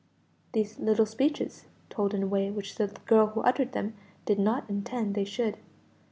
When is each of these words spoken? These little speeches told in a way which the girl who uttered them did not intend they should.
These 0.53 0.79
little 0.79 1.05
speeches 1.05 1.65
told 1.91 2.15
in 2.15 2.23
a 2.23 2.27
way 2.27 2.49
which 2.49 2.77
the 2.77 2.87
girl 3.05 3.27
who 3.27 3.41
uttered 3.41 3.73
them 3.73 3.93
did 4.25 4.39
not 4.39 4.67
intend 4.67 5.13
they 5.13 5.25
should. 5.25 5.57